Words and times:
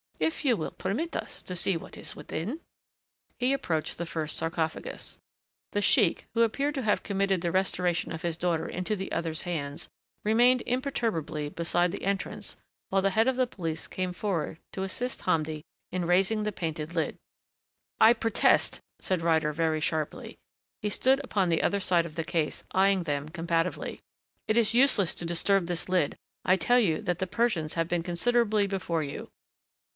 "If 0.19 0.45
you 0.45 0.55
will 0.57 0.71
permit 0.71 1.15
us 1.15 1.41
to 1.43 1.55
see 1.55 1.77
what 1.77 1.95
is 1.97 2.15
within" 2.15 2.61
He 3.39 3.53
approached 3.53 3.97
the 3.97 4.05
first 4.05 4.35
sarcophagus. 4.37 5.19
The 5.73 5.81
sheik, 5.81 6.25
who 6.33 6.41
appeared 6.41 6.75
to 6.75 6.83
have 6.83 7.01
committed 7.03 7.41
the 7.41 7.51
restoration 7.51 8.11
of 8.11 8.21
his 8.23 8.37
daughter 8.37 8.67
into 8.67 8.95
the 8.95 9.11
other's 9.11 9.43
hands, 9.43 9.89
remained 10.23 10.63
imperturbably 10.65 11.49
beside 11.49 11.91
the 11.91 12.03
entrance 12.03 12.57
while 12.89 13.01
the 13.01 13.11
head 13.11 13.27
of 13.27 13.35
the 13.35 13.47
police 13.47 13.87
came 13.87 14.13
forward 14.13 14.59
to 14.73 14.83
assist 14.83 15.21
Hamdi 15.23 15.63
in 15.91 16.05
raising 16.05 16.43
the 16.43 16.51
painted 16.51 16.95
lid. 16.95 17.15
"I 17.99 18.13
protest," 18.13 18.79
said 18.99 19.21
Ryder 19.21 19.53
very 19.53 19.79
sharply. 19.81 20.37
He 20.81 20.89
stood 20.89 21.19
upon 21.23 21.49
the 21.49 21.63
other 21.63 21.79
side 21.79 22.07
of 22.07 22.15
the 22.15 22.23
case, 22.23 22.63
eying 22.75 23.03
them 23.03 23.29
combatively. 23.29 24.01
"It 24.47 24.57
is 24.57 24.73
useless 24.75 25.13
to 25.15 25.25
disturb 25.25 25.65
this 25.67 25.89
lid 25.89 26.15
I 26.43 26.57
tell 26.57 26.79
you 26.79 27.01
that 27.03 27.19
the 27.19 27.27
Persians 27.27 27.73
have 27.73 27.87
been 27.87 28.03
considerably 28.03 28.65
before 28.65 29.03
you." 29.03 29.29